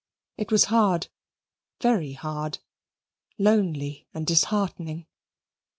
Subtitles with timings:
[0.35, 1.07] It was very hard;
[1.79, 2.57] very hard;
[3.37, 5.05] lonely and disheartening.